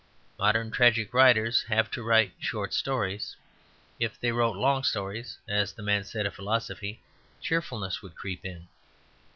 Modern 0.39 0.71
tragic 0.71 1.13
writers 1.13 1.61
have 1.69 1.91
to 1.91 2.01
write 2.01 2.31
short 2.39 2.73
stories; 2.73 3.35
if 3.99 4.19
they 4.19 4.31
wrote 4.31 4.55
long 4.55 4.83
stories 4.83 5.37
(as 5.47 5.73
the 5.73 5.83
man 5.83 6.05
said 6.05 6.25
of 6.25 6.33
philosophy) 6.33 6.99
cheerfulness 7.39 8.01
would 8.01 8.15
creep 8.15 8.43
in. 8.43 8.67